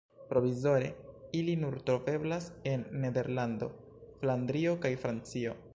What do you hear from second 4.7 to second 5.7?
kaj Francio.